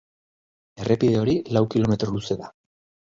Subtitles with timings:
[0.85, 2.51] Errepide hori lau kilometro luze da.